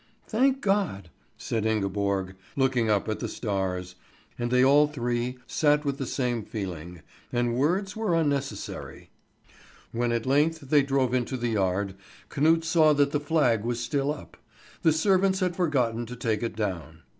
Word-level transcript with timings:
"Thank 0.27 0.61
God!" 0.61 1.11
said 1.37 1.63
Ingeborg, 1.63 2.33
looking 2.55 2.89
up 2.89 3.07
at 3.07 3.19
the 3.19 3.27
stars; 3.27 3.93
and 4.39 4.49
they 4.49 4.63
all 4.65 4.87
three 4.87 5.37
sat 5.45 5.85
with 5.85 5.99
the 5.99 6.07
same 6.07 6.43
feeling, 6.43 7.03
and 7.31 7.53
words 7.53 7.95
were 7.95 8.15
unnecessary. 8.15 9.11
When 9.91 10.11
at 10.11 10.25
length 10.25 10.61
they 10.71 10.81
drove 10.81 11.13
into 11.13 11.37
the 11.37 11.49
yard, 11.49 11.93
Knut 12.31 12.63
saw 12.63 12.93
that 12.93 13.11
the 13.11 13.19
flag 13.19 13.63
was 13.63 13.79
still 13.79 14.11
up; 14.11 14.37
the 14.81 14.91
servants 14.91 15.39
had 15.39 15.55
forgotten 15.55 16.07
to 16.07 16.15
take 16.15 16.41
it 16.41 16.55
down. 16.55 17.03